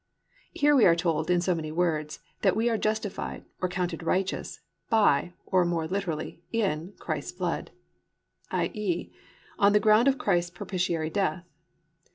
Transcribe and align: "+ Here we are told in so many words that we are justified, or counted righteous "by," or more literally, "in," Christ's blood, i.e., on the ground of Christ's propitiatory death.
"+ 0.31 0.43
Here 0.51 0.75
we 0.75 0.83
are 0.85 0.95
told 0.95 1.29
in 1.29 1.41
so 1.41 1.53
many 1.53 1.71
words 1.71 2.21
that 2.41 2.55
we 2.55 2.67
are 2.71 2.77
justified, 2.79 3.45
or 3.61 3.69
counted 3.69 4.01
righteous 4.01 4.59
"by," 4.89 5.33
or 5.45 5.63
more 5.63 5.85
literally, 5.85 6.41
"in," 6.51 6.93
Christ's 6.97 7.33
blood, 7.33 7.69
i.e., 8.49 9.11
on 9.59 9.73
the 9.73 9.79
ground 9.79 10.07
of 10.07 10.17
Christ's 10.17 10.49
propitiatory 10.49 11.11
death. 11.11 11.45